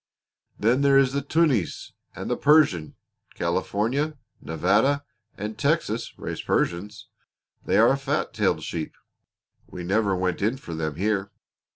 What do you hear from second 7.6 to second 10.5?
They are a fat tailed sheep. We never went